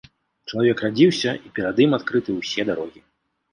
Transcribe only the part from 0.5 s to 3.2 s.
Чалавек радзіўся, і перад ім адкрыты ўсе дарогі.